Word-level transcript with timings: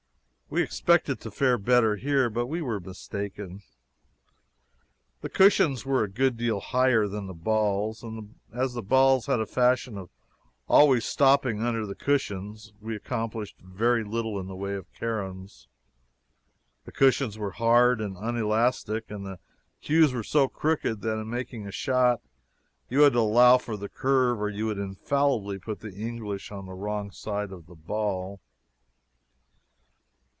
We 0.53 0.61
expected 0.61 1.21
to 1.21 1.31
fare 1.31 1.57
better 1.57 1.95
here, 1.95 2.29
but 2.29 2.47
we 2.47 2.61
were 2.61 2.81
mistaken. 2.81 3.61
The 5.21 5.29
cushions 5.29 5.85
were 5.85 6.03
a 6.03 6.09
good 6.09 6.35
deal 6.35 6.59
higher 6.59 7.07
than 7.07 7.27
the 7.27 7.33
balls, 7.33 8.03
and 8.03 8.35
as 8.53 8.73
the 8.73 8.81
balls 8.81 9.27
had 9.27 9.39
a 9.39 9.45
fashion 9.45 9.97
of 9.97 10.09
always 10.67 11.05
stopping 11.05 11.61
under 11.63 11.85
the 11.85 11.95
cushions, 11.95 12.73
we 12.81 12.97
accomplished 12.97 13.59
very 13.59 14.03
little 14.03 14.37
in 14.41 14.47
the 14.47 14.55
way 14.57 14.73
of 14.73 14.91
caroms. 14.91 15.69
The 16.83 16.91
cushions 16.91 17.37
were 17.37 17.51
hard 17.51 18.01
and 18.01 18.17
unelastic, 18.17 19.09
and 19.09 19.25
the 19.25 19.39
cues 19.81 20.11
were 20.11 20.21
so 20.21 20.49
crooked 20.49 20.99
that 20.99 21.17
in 21.17 21.29
making 21.29 21.65
a 21.65 21.71
shot 21.71 22.19
you 22.89 23.03
had 23.03 23.13
to 23.13 23.19
allow 23.19 23.57
for 23.57 23.77
the 23.77 23.87
curve 23.87 24.41
or 24.41 24.49
you 24.49 24.65
would 24.65 24.79
infallibly 24.79 25.59
put 25.59 25.79
the 25.79 25.93
"English" 25.95 26.51
on 26.51 26.65
the 26.65 26.73
wrong 26.73 27.09
side 27.09 27.53
of 27.53 27.67
the 27.67 27.75
ball. 27.75 28.41